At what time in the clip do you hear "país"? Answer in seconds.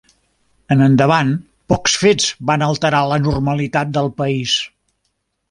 4.25-4.57